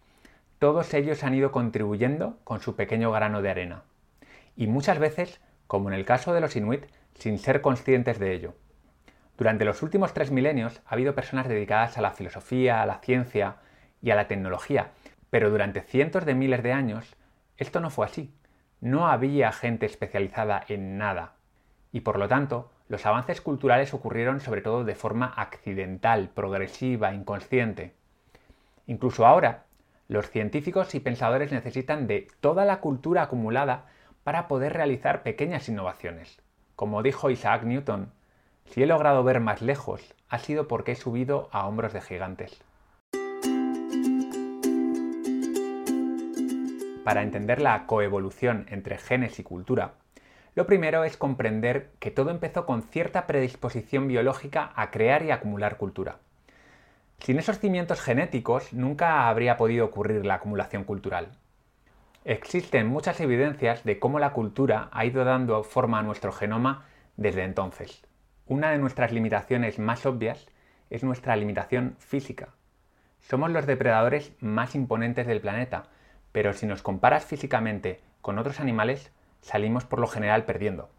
Todos 0.57 0.93
ellos 0.93 1.23
han 1.23 1.35
ido 1.35 1.51
contribuyendo 1.51 2.37
con 2.43 2.59
su 2.59 2.75
pequeño 2.75 3.11
grano 3.11 3.41
de 3.41 3.51
arena. 3.51 3.83
Y 4.57 4.67
muchas 4.67 4.99
veces, 4.99 5.39
como 5.67 5.89
en 5.89 5.95
el 5.95 6.05
caso 6.05 6.33
de 6.33 6.41
los 6.41 6.55
inuit, 6.55 6.85
sin 7.13 7.37
ser 7.37 7.61
conscientes 7.61 8.19
de 8.19 8.33
ello. 8.33 8.55
Durante 9.37 9.63
los 9.63 9.83
últimos 9.83 10.13
tres 10.13 10.31
milenios 10.31 10.81
ha 10.85 10.95
habido 10.95 11.15
personas 11.15 11.47
dedicadas 11.47 11.97
a 11.97 12.01
la 12.01 12.11
filosofía, 12.11 12.81
a 12.81 12.85
la 12.85 12.99
ciencia 12.99 13.57
y 14.01 14.09
a 14.09 14.15
la 14.15 14.27
tecnología, 14.27 14.91
pero 15.29 15.49
durante 15.49 15.81
cientos 15.81 16.25
de 16.25 16.35
miles 16.35 16.63
de 16.63 16.73
años 16.73 17.15
esto 17.57 17.79
no 17.79 17.89
fue 17.89 18.07
así. 18.07 18.33
No 18.81 19.07
había 19.07 19.51
gente 19.51 19.85
especializada 19.85 20.63
en 20.67 20.97
nada. 20.97 21.35
Y 21.91 22.01
por 22.01 22.17
lo 22.17 22.27
tanto, 22.27 22.71
los 22.89 23.05
avances 23.05 23.39
culturales 23.39 23.93
ocurrieron 23.93 24.41
sobre 24.41 24.61
todo 24.61 24.83
de 24.83 24.95
forma 24.95 25.27
accidental, 25.27 26.29
progresiva, 26.33 27.13
inconsciente. 27.13 27.93
Incluso 28.87 29.27
ahora, 29.27 29.65
los 30.07 30.29
científicos 30.31 30.95
y 30.95 30.99
pensadores 30.99 31.51
necesitan 31.51 32.07
de 32.07 32.27
toda 32.41 32.65
la 32.65 32.79
cultura 32.81 33.21
acumulada 33.21 33.85
para 34.23 34.47
poder 34.47 34.73
realizar 34.73 35.21
pequeñas 35.21 35.69
innovaciones. 35.69 36.41
Como 36.75 37.03
dijo 37.03 37.29
Isaac 37.29 37.63
Newton, 37.63 38.11
si 38.65 38.81
he 38.81 38.87
logrado 38.87 39.23
ver 39.23 39.39
más 39.39 39.61
lejos, 39.61 40.15
ha 40.27 40.39
sido 40.39 40.67
porque 40.67 40.93
he 40.93 40.95
subido 40.95 41.47
a 41.51 41.67
hombros 41.67 41.93
de 41.93 42.01
gigantes. 42.01 42.59
Para 47.03 47.21
entender 47.21 47.61
la 47.61 47.85
coevolución 47.85 48.65
entre 48.69 48.97
genes 48.97 49.37
y 49.37 49.43
cultura, 49.43 49.93
lo 50.59 50.65
primero 50.65 51.05
es 51.05 51.15
comprender 51.15 51.89
que 51.99 52.11
todo 52.11 52.31
empezó 52.31 52.65
con 52.65 52.81
cierta 52.81 53.27
predisposición 53.27 54.09
biológica 54.09 54.73
a 54.75 54.91
crear 54.91 55.23
y 55.23 55.31
acumular 55.31 55.77
cultura. 55.77 56.17
Sin 57.19 57.39
esos 57.39 57.59
cimientos 57.59 58.01
genéticos 58.01 58.73
nunca 58.73 59.29
habría 59.29 59.55
podido 59.55 59.85
ocurrir 59.85 60.25
la 60.25 60.33
acumulación 60.33 60.83
cultural. 60.83 61.29
Existen 62.25 62.87
muchas 62.87 63.21
evidencias 63.21 63.85
de 63.85 63.99
cómo 63.99 64.19
la 64.19 64.33
cultura 64.33 64.89
ha 64.91 65.05
ido 65.05 65.23
dando 65.23 65.63
forma 65.63 65.99
a 65.99 66.03
nuestro 66.03 66.33
genoma 66.33 66.83
desde 67.15 67.45
entonces. 67.45 68.05
Una 68.45 68.71
de 68.71 68.79
nuestras 68.79 69.13
limitaciones 69.13 69.79
más 69.79 70.05
obvias 70.05 70.45
es 70.89 71.05
nuestra 71.05 71.37
limitación 71.37 71.95
física. 71.99 72.49
Somos 73.21 73.49
los 73.49 73.65
depredadores 73.65 74.33
más 74.41 74.75
imponentes 74.75 75.25
del 75.25 75.39
planeta, 75.39 75.85
pero 76.33 76.51
si 76.51 76.65
nos 76.65 76.81
comparas 76.81 77.23
físicamente 77.23 78.01
con 78.21 78.37
otros 78.37 78.59
animales, 78.59 79.13
salimos 79.41 79.85
por 79.85 79.99
lo 79.99 80.07
general 80.07 80.45
perdiendo. 80.45 80.89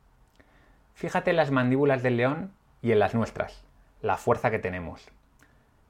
Fíjate 0.95 1.31
en 1.31 1.37
las 1.37 1.51
mandíbulas 1.51 2.03
del 2.03 2.17
león 2.17 2.53
y 2.83 2.93
en 2.93 2.99
las 2.99 3.15
nuestras, 3.15 3.65
la 4.03 4.17
fuerza 4.17 4.51
que 4.51 4.59
tenemos. 4.59 5.09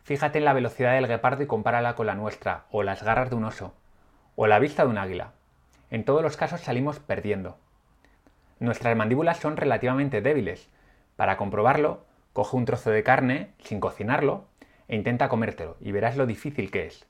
Fíjate 0.05 0.39
en 0.39 0.45
la 0.45 0.53
velocidad 0.53 0.93
del 0.93 1.07
guepardo 1.07 1.43
y 1.43 1.47
compárala 1.47 1.95
con 1.95 2.07
la 2.07 2.15
nuestra, 2.15 2.65
o 2.71 2.83
las 2.83 3.03
garras 3.03 3.31
de 3.31 3.37
un 3.37 3.45
oso, 3.45 3.75
o 4.37 4.47
la 4.47 4.59
vista 4.59 4.85
de 4.85 4.91
un 4.91 4.99
águila. 4.99 5.33
En 5.91 6.05
todos 6.05 6.23
los 6.23 6.37
casos 6.37 6.61
salimos 6.61 6.99
perdiendo. 6.99 7.59
Nuestras 8.59 8.97
mandíbulas 8.97 9.39
son 9.39 9.57
relativamente 9.57 10.21
débiles, 10.21 10.69
para 11.17 11.37
comprobarlo, 11.37 12.05
coge 12.33 12.57
un 12.57 12.65
trozo 12.65 12.91
de 12.91 13.03
carne 13.03 13.51
sin 13.59 13.81
cocinarlo 13.81 14.47
e 14.89 14.97
intenta 14.97 15.29
comértelo 15.29 15.77
y 15.81 15.93
verás 15.93 16.17
lo 16.17 16.27
difícil 16.27 16.71
que 16.71 16.87
es. 16.87 17.07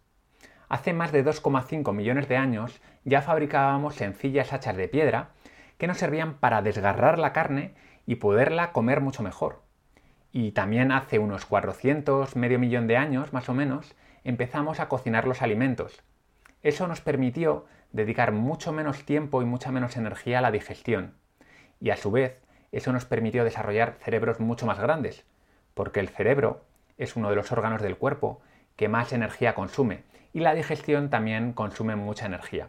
Hace 0.68 0.92
más 0.92 1.12
de 1.12 1.24
2,5 1.24 1.92
millones 1.92 2.28
de 2.28 2.36
años 2.36 2.80
ya 3.04 3.22
fabricábamos 3.22 3.94
sencillas 3.94 4.52
hachas 4.52 4.76
de 4.76 4.88
piedra 4.88 5.30
que 5.78 5.86
nos 5.86 5.98
servían 5.98 6.34
para 6.34 6.62
desgarrar 6.62 7.18
la 7.18 7.32
carne 7.32 7.74
y 8.06 8.16
poderla 8.16 8.72
comer 8.72 9.00
mucho 9.00 9.22
mejor. 9.22 9.62
Y 10.32 10.52
también 10.52 10.92
hace 10.92 11.18
unos 11.18 11.46
400, 11.46 12.36
medio 12.36 12.58
millón 12.58 12.86
de 12.86 12.96
años 12.96 13.32
más 13.32 13.48
o 13.48 13.54
menos, 13.54 13.94
empezamos 14.24 14.80
a 14.80 14.88
cocinar 14.88 15.26
los 15.26 15.42
alimentos. 15.42 16.02
Eso 16.62 16.86
nos 16.86 17.00
permitió 17.00 17.66
dedicar 17.92 18.32
mucho 18.32 18.72
menos 18.72 19.04
tiempo 19.04 19.42
y 19.42 19.44
mucha 19.44 19.72
menos 19.72 19.96
energía 19.96 20.38
a 20.38 20.42
la 20.42 20.52
digestión. 20.52 21.14
Y 21.80 21.90
a 21.90 21.96
su 21.96 22.10
vez, 22.10 22.40
eso 22.72 22.92
nos 22.92 23.06
permitió 23.06 23.42
desarrollar 23.42 23.96
cerebros 24.00 24.38
mucho 24.38 24.66
más 24.66 24.78
grandes, 24.78 25.24
porque 25.74 26.00
el 26.00 26.08
cerebro 26.08 26.64
es 26.98 27.16
uno 27.16 27.30
de 27.30 27.36
los 27.36 27.50
órganos 27.50 27.82
del 27.82 27.96
cuerpo 27.96 28.40
que 28.76 28.88
más 28.88 29.12
energía 29.12 29.54
consume 29.54 30.04
y 30.32 30.40
la 30.40 30.54
digestión 30.54 31.10
también 31.10 31.52
consume 31.52 31.96
mucha 31.96 32.26
energía. 32.26 32.68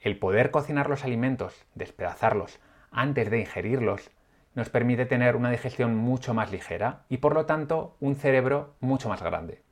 El 0.00 0.18
poder 0.18 0.50
cocinar 0.50 0.88
los 0.88 1.04
alimentos, 1.04 1.64
despedazarlos, 1.74 2.60
antes 2.90 3.30
de 3.30 3.40
ingerirlos, 3.40 4.10
nos 4.54 4.70
permite 4.70 5.04
tener 5.04 5.36
una 5.36 5.50
digestión 5.50 5.96
mucho 5.96 6.32
más 6.32 6.50
ligera 6.50 7.04
y 7.08 7.18
por 7.18 7.34
lo 7.34 7.44
tanto 7.44 7.96
un 8.00 8.16
cerebro 8.16 8.74
mucho 8.80 9.08
más 9.08 9.22
grande. 9.22 9.62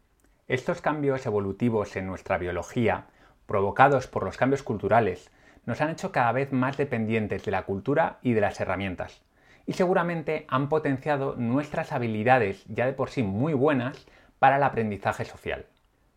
Estos 0.47 0.83
cambios 0.83 1.25
evolutivos 1.25 1.97
en 1.97 2.07
nuestra 2.07 2.37
biología, 2.37 3.07
provocados 3.47 4.07
por 4.07 4.25
los 4.25 4.37
cambios 4.37 4.63
culturales, 4.63 5.31
nos 5.65 5.81
han 5.81 5.91
hecho 5.91 6.13
cada 6.13 6.33
vez 6.33 6.53
más 6.53 6.77
dependientes 6.77 7.45
de 7.45 7.51
la 7.51 7.63
cultura 7.63 8.19
y 8.23 8.35
de 8.35 8.43
las 8.43 8.61
herramientas. 8.61 9.23
Y 9.67 9.73
seguramente 9.73 10.45
han 10.49 10.69
potenciado 10.69 11.35
nuestras 11.37 11.93
habilidades 11.93 12.65
ya 12.67 12.85
de 12.85 12.93
por 12.93 13.09
sí 13.09 13.23
muy 13.23 13.55
buenas 13.55 14.07
para 14.39 14.57
el 14.57 14.63
aprendizaje 14.63 15.25
social. 15.25 15.65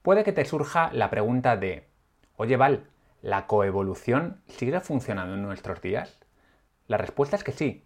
Puede 0.01 0.25
que 0.25 0.33
te 0.33 0.43
surja 0.43 0.89
la 0.91 1.09
pregunta 1.09 1.55
de, 1.55 1.85
oye 2.35 2.57
Val, 2.57 2.87
¿la 3.21 3.47
coevolución 3.47 4.41
sigue 4.47 4.79
funcionando 4.79 5.33
en 5.33 5.41
nuestros 5.41 5.81
días? 5.81 6.19
La 6.87 6.97
respuesta 6.97 7.35
es 7.35 7.43
que 7.43 7.51
sí. 7.51 7.83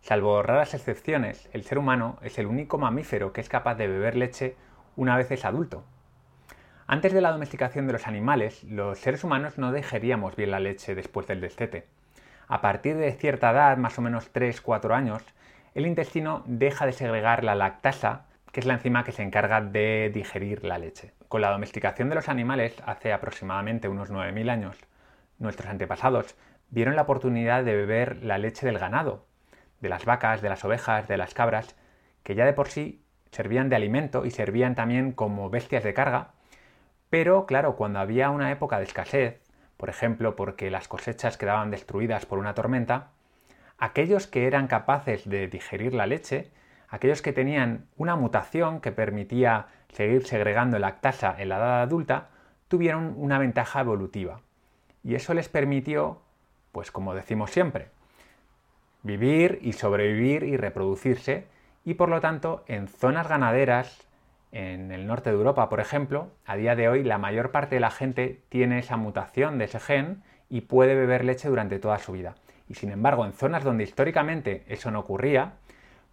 Salvo 0.00 0.42
raras 0.42 0.74
excepciones, 0.74 1.48
el 1.52 1.64
ser 1.64 1.78
humano 1.78 2.18
es 2.22 2.38
el 2.38 2.46
único 2.46 2.76
mamífero 2.76 3.32
que 3.32 3.40
es 3.40 3.48
capaz 3.48 3.76
de 3.76 3.86
beber 3.86 4.16
leche 4.16 4.56
una 4.96 5.16
vez 5.16 5.30
es 5.30 5.44
adulto. 5.44 5.84
Antes 6.86 7.14
de 7.14 7.22
la 7.22 7.30
domesticación 7.30 7.86
de 7.86 7.94
los 7.94 8.06
animales, 8.06 8.62
los 8.64 8.98
seres 8.98 9.24
humanos 9.24 9.56
no 9.56 9.72
digeríamos 9.72 10.36
bien 10.36 10.50
la 10.50 10.60
leche 10.60 10.94
después 10.94 11.26
del 11.26 11.40
destete. 11.40 11.86
A 12.46 12.60
partir 12.60 12.96
de 12.96 13.12
cierta 13.12 13.52
edad, 13.52 13.78
más 13.78 13.98
o 13.98 14.02
menos 14.02 14.32
3-4 14.34 14.94
años, 14.94 15.22
el 15.74 15.86
intestino 15.86 16.42
deja 16.46 16.84
de 16.84 16.92
segregar 16.92 17.42
la 17.42 17.54
lactasa, 17.54 18.26
que 18.52 18.60
es 18.60 18.66
la 18.66 18.74
enzima 18.74 19.04
que 19.04 19.12
se 19.12 19.22
encarga 19.22 19.62
de 19.62 20.10
digerir 20.12 20.64
la 20.64 20.78
leche. 20.78 21.14
Con 21.34 21.40
la 21.40 21.50
domesticación 21.50 22.08
de 22.10 22.14
los 22.14 22.28
animales, 22.28 22.76
hace 22.86 23.12
aproximadamente 23.12 23.88
unos 23.88 24.08
9.000 24.08 24.50
años, 24.50 24.78
nuestros 25.40 25.68
antepasados 25.68 26.36
vieron 26.70 26.94
la 26.94 27.02
oportunidad 27.02 27.64
de 27.64 27.74
beber 27.74 28.22
la 28.22 28.38
leche 28.38 28.64
del 28.64 28.78
ganado, 28.78 29.26
de 29.80 29.88
las 29.88 30.04
vacas, 30.04 30.42
de 30.42 30.48
las 30.48 30.64
ovejas, 30.64 31.08
de 31.08 31.16
las 31.16 31.34
cabras, 31.34 31.74
que 32.22 32.36
ya 32.36 32.44
de 32.44 32.52
por 32.52 32.68
sí 32.68 33.02
servían 33.32 33.68
de 33.68 33.74
alimento 33.74 34.24
y 34.24 34.30
servían 34.30 34.76
también 34.76 35.10
como 35.10 35.50
bestias 35.50 35.82
de 35.82 35.92
carga. 35.92 36.34
Pero 37.10 37.46
claro, 37.46 37.74
cuando 37.74 37.98
había 37.98 38.30
una 38.30 38.52
época 38.52 38.78
de 38.78 38.84
escasez, 38.84 39.42
por 39.76 39.88
ejemplo 39.88 40.36
porque 40.36 40.70
las 40.70 40.86
cosechas 40.86 41.36
quedaban 41.36 41.72
destruidas 41.72 42.26
por 42.26 42.38
una 42.38 42.54
tormenta, 42.54 43.08
aquellos 43.76 44.28
que 44.28 44.46
eran 44.46 44.68
capaces 44.68 45.28
de 45.28 45.48
digerir 45.48 45.94
la 45.94 46.06
leche, 46.06 46.52
aquellos 46.94 47.22
que 47.22 47.32
tenían 47.32 47.86
una 47.96 48.14
mutación 48.14 48.80
que 48.80 48.92
permitía 48.92 49.66
seguir 49.92 50.24
segregando 50.26 50.78
lactasa 50.78 51.34
en 51.36 51.48
la 51.48 51.56
edad 51.56 51.82
adulta, 51.82 52.28
tuvieron 52.68 53.14
una 53.16 53.40
ventaja 53.40 53.80
evolutiva. 53.80 54.40
Y 55.02 55.16
eso 55.16 55.34
les 55.34 55.48
permitió, 55.48 56.22
pues 56.70 56.92
como 56.92 57.14
decimos 57.14 57.50
siempre, 57.50 57.88
vivir 59.02 59.58
y 59.60 59.72
sobrevivir 59.72 60.44
y 60.44 60.56
reproducirse, 60.56 61.48
y 61.84 61.94
por 61.94 62.08
lo 62.08 62.20
tanto 62.20 62.64
en 62.68 62.86
zonas 62.86 63.28
ganaderas, 63.28 64.06
en 64.52 64.92
el 64.92 65.08
norte 65.08 65.30
de 65.30 65.36
Europa, 65.36 65.68
por 65.68 65.80
ejemplo, 65.80 66.28
a 66.46 66.54
día 66.54 66.76
de 66.76 66.88
hoy 66.88 67.02
la 67.02 67.18
mayor 67.18 67.50
parte 67.50 67.74
de 67.74 67.80
la 67.80 67.90
gente 67.90 68.40
tiene 68.50 68.78
esa 68.78 68.96
mutación 68.96 69.58
de 69.58 69.64
ese 69.64 69.80
gen 69.80 70.22
y 70.48 70.60
puede 70.60 70.94
beber 70.94 71.24
leche 71.24 71.48
durante 71.48 71.80
toda 71.80 71.98
su 71.98 72.12
vida. 72.12 72.36
Y 72.68 72.74
sin 72.74 72.92
embargo, 72.92 73.26
en 73.26 73.32
zonas 73.32 73.64
donde 73.64 73.82
históricamente 73.82 74.64
eso 74.68 74.92
no 74.92 75.00
ocurría, 75.00 75.54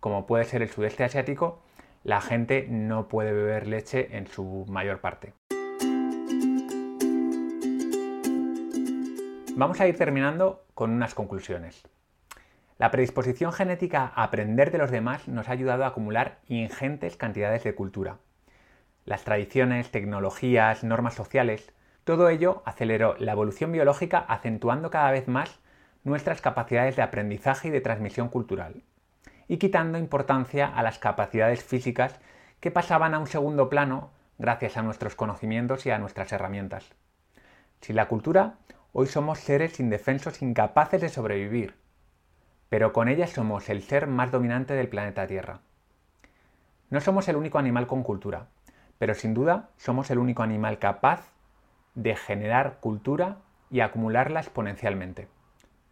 como 0.01 0.25
puede 0.25 0.43
ser 0.43 0.63
el 0.63 0.69
sudeste 0.69 1.03
asiático, 1.05 1.61
la 2.03 2.19
gente 2.21 2.65
no 2.67 3.07
puede 3.07 3.31
beber 3.31 3.67
leche 3.67 4.17
en 4.17 4.27
su 4.27 4.65
mayor 4.67 4.99
parte. 4.99 5.33
Vamos 9.55 9.79
a 9.79 9.87
ir 9.87 9.95
terminando 9.95 10.65
con 10.73 10.89
unas 10.89 11.13
conclusiones. 11.13 11.83
La 12.79 12.89
predisposición 12.89 13.53
genética 13.53 14.11
a 14.15 14.23
aprender 14.23 14.71
de 14.71 14.79
los 14.79 14.89
demás 14.89 15.27
nos 15.27 15.47
ha 15.47 15.51
ayudado 15.51 15.83
a 15.83 15.89
acumular 15.89 16.39
ingentes 16.47 17.15
cantidades 17.15 17.63
de 17.63 17.75
cultura. 17.75 18.17
Las 19.05 19.23
tradiciones, 19.23 19.91
tecnologías, 19.91 20.83
normas 20.83 21.13
sociales, 21.13 21.71
todo 22.05 22.29
ello 22.29 22.63
aceleró 22.65 23.15
la 23.19 23.33
evolución 23.33 23.71
biológica 23.71 24.17
acentuando 24.17 24.89
cada 24.89 25.11
vez 25.11 25.27
más 25.27 25.59
nuestras 26.03 26.41
capacidades 26.41 26.95
de 26.95 27.03
aprendizaje 27.03 27.67
y 27.67 27.71
de 27.71 27.81
transmisión 27.81 28.29
cultural, 28.29 28.81
y 29.51 29.57
quitando 29.57 29.97
importancia 29.97 30.65
a 30.65 30.81
las 30.81 30.97
capacidades 30.97 31.61
físicas 31.61 32.21
que 32.61 32.71
pasaban 32.71 33.13
a 33.13 33.19
un 33.19 33.27
segundo 33.27 33.67
plano 33.67 34.11
gracias 34.37 34.77
a 34.77 34.81
nuestros 34.81 35.15
conocimientos 35.15 35.85
y 35.85 35.91
a 35.91 35.97
nuestras 35.97 36.31
herramientas. 36.31 36.85
Sin 37.81 37.97
la 37.97 38.07
cultura, 38.07 38.53
hoy 38.93 39.07
somos 39.07 39.39
seres 39.39 39.81
indefensos 39.81 40.41
incapaces 40.41 41.01
de 41.01 41.09
sobrevivir, 41.09 41.75
pero 42.69 42.93
con 42.93 43.09
ella 43.09 43.27
somos 43.27 43.67
el 43.67 43.81
ser 43.81 44.07
más 44.07 44.31
dominante 44.31 44.73
del 44.73 44.87
planeta 44.87 45.27
Tierra. 45.27 45.59
No 46.89 47.01
somos 47.01 47.27
el 47.27 47.35
único 47.35 47.59
animal 47.59 47.87
con 47.87 48.03
cultura, 48.03 48.47
pero 48.99 49.15
sin 49.15 49.33
duda 49.33 49.67
somos 49.75 50.09
el 50.11 50.19
único 50.19 50.43
animal 50.43 50.79
capaz 50.79 51.25
de 51.93 52.15
generar 52.15 52.77
cultura 52.79 53.39
y 53.69 53.81
acumularla 53.81 54.39
exponencialmente. 54.39 55.27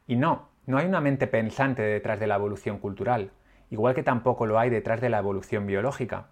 Y 0.08 0.16
no, 0.16 0.48
no 0.66 0.78
hay 0.78 0.86
una 0.86 1.02
mente 1.02 1.28
pensante 1.28 1.82
detrás 1.82 2.22
de 2.22 2.28
la 2.28 2.36
evolución 2.36 2.80
cultural, 2.80 3.32
igual 3.70 3.96
que 3.96 4.04
tampoco 4.04 4.46
lo 4.46 4.60
hay 4.60 4.70
detrás 4.70 5.02
de 5.02 5.10
la 5.10 5.20
evolución 5.20 5.68
biológica. 5.68 6.28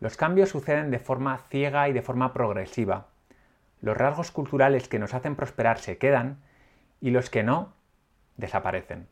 Los 0.00 0.16
cambios 0.16 0.50
suceden 0.50 0.90
de 0.90 0.98
forma 0.98 1.38
ciega 1.48 1.88
y 1.88 1.92
de 1.92 2.02
forma 2.02 2.32
progresiva. 2.32 3.06
Los 3.80 3.96
rasgos 3.96 4.30
culturales 4.30 4.88
que 4.88 4.98
nos 4.98 5.14
hacen 5.14 5.36
prosperar 5.36 5.78
se 5.78 5.98
quedan 5.98 6.38
y 7.00 7.10
los 7.10 7.30
que 7.30 7.42
no 7.42 7.72
desaparecen. 8.36 9.08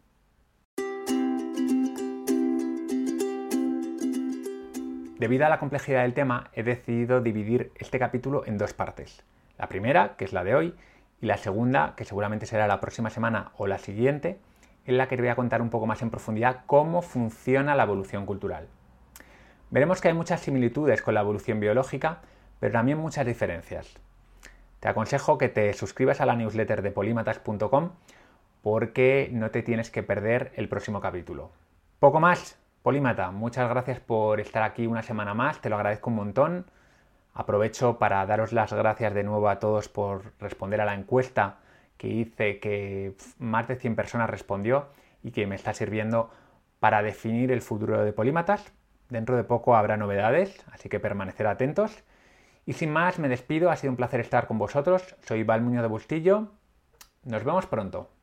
Debido 5.19 5.47
a 5.47 5.49
la 5.49 5.59
complejidad 5.59 6.03
del 6.03 6.13
tema, 6.13 6.51
he 6.53 6.63
decidido 6.63 7.21
dividir 7.21 7.73
este 7.77 7.99
capítulo 7.99 8.45
en 8.47 8.59
dos 8.59 8.75
partes. 8.75 9.23
La 9.57 9.69
primera, 9.69 10.17
que 10.17 10.25
es 10.25 10.33
la 10.33 10.45
de 10.45 10.55
hoy, 10.55 10.75
y 11.21 11.27
la 11.27 11.39
segunda, 11.39 11.95
que 11.97 12.05
seguramente 12.05 12.47
será 12.47 12.67
la 12.67 12.81
próxima 12.81 13.09
semana 13.09 13.53
o 13.57 13.67
la 13.67 13.79
siguiente, 13.79 14.39
en 14.87 14.99
la 14.99 15.09
que 15.09 15.17
te 15.17 15.23
voy 15.23 15.31
a 15.31 15.37
contar 15.37 15.63
un 15.63 15.71
poco 15.71 15.87
más 15.87 16.03
en 16.03 16.11
profundidad 16.11 16.61
cómo 16.67 17.03
funciona 17.03 17.75
la 17.75 17.85
evolución 17.85 18.27
cultural. 18.27 18.69
Veremos 19.71 20.01
que 20.01 20.09
hay 20.09 20.15
muchas 20.15 20.41
similitudes 20.41 21.03
con 21.03 21.15
la 21.15 21.21
evolución 21.21 21.61
biológica, 21.61 22.21
pero 22.61 22.73
también 22.73 22.99
muchas 22.99 23.27
diferencias. 23.27 23.95
Te 24.81 24.89
aconsejo 24.89 25.39
que 25.39 25.49
te 25.49 25.73
suscribas 25.73 26.21
a 26.21 26.27
la 26.27 26.37
newsletter 26.37 26.83
de 26.83 26.91
polímatas.com 26.91 27.91
porque 28.63 29.29
no 29.33 29.51
te 29.51 29.63
tienes 29.63 29.91
que 29.91 30.03
perder 30.03 30.53
el 30.57 30.69
próximo 30.69 31.01
capítulo. 31.01 31.51
Poco 31.99 32.21
más, 32.21 32.59
Polímata, 32.85 33.31
muchas 33.31 33.67
gracias 33.71 33.99
por 33.99 34.41
estar 34.41 34.63
aquí 34.63 34.87
una 34.87 35.03
semana 35.03 35.33
más, 35.33 35.59
te 35.63 35.71
lo 35.71 35.77
agradezco 35.77 36.11
un 36.11 36.17
montón. 36.17 36.67
Aprovecho 37.33 37.99
para 37.99 38.27
daros 38.27 38.53
las 38.53 38.75
gracias 38.75 39.15
de 39.15 39.25
nuevo 39.25 39.49
a 39.49 39.59
todos 39.59 39.89
por 39.89 40.35
responder 40.39 40.83
a 40.83 40.85
la 40.85 40.93
encuesta 40.93 41.61
que 41.97 42.09
hice, 42.09 42.59
que 42.61 43.15
más 43.39 43.69
de 43.69 43.77
100 43.77 43.97
personas 43.97 44.31
respondió 44.31 44.89
y 45.23 45.31
que 45.31 45.47
me 45.47 45.55
está 45.55 45.73
sirviendo 45.75 46.31
para 46.81 47.03
definir 47.03 47.51
el 47.53 47.63
futuro 47.63 48.05
de 48.05 48.13
Polímatas. 48.13 48.73
Dentro 49.09 49.37
de 49.37 49.45
poco 49.45 49.77
habrá 49.77 49.97
novedades, 49.97 50.65
así 50.73 50.89
que 50.89 51.01
permanecer 51.01 51.47
atentos. 51.47 52.05
Y 52.67 52.75
sin 52.75 52.91
más, 52.91 53.19
me 53.19 53.29
despido, 53.29 53.71
ha 53.71 53.77
sido 53.77 53.91
un 53.91 53.97
placer 53.97 54.21
estar 54.21 54.47
con 54.47 54.59
vosotros. 54.59 55.17
Soy 55.21 55.43
Val 55.45 55.63
Muñoz 55.63 55.83
de 55.83 55.89
Bustillo. 55.89 56.53
Nos 57.25 57.45
vemos 57.45 57.67
pronto. 57.67 58.14